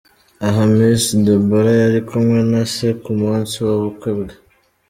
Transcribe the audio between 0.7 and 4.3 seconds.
Miss Deborah yari kumwe na se ku munsi w’ubukwe